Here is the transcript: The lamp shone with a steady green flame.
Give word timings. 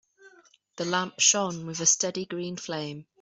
The 0.77 0.85
lamp 0.85 1.19
shone 1.19 1.67
with 1.67 1.79
a 1.79 1.85
steady 1.85 2.25
green 2.25 2.55
flame. 2.57 3.05